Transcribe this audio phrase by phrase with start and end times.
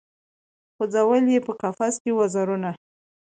[0.75, 2.71] خو ځول یې په قفس کي وزرونه